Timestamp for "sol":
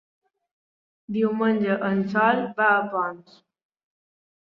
2.17-2.43